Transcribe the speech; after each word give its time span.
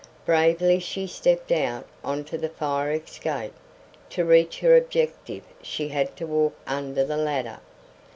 Bravely 0.25 0.79
she 0.79 1.05
stepped 1.05 1.51
out 1.51 1.85
on 2.03 2.23
to 2.23 2.35
the 2.35 2.49
fire 2.49 2.91
escape. 2.91 3.53
To 4.09 4.25
reach 4.25 4.59
her 4.61 4.75
objective 4.75 5.43
she 5.61 5.89
had 5.89 6.15
to 6.15 6.25
walk 6.25 6.55
under 6.65 7.05
the 7.05 7.17
ladder. 7.17 7.59